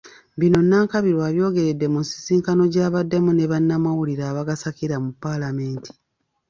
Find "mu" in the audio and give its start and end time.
1.93-1.99, 5.03-5.11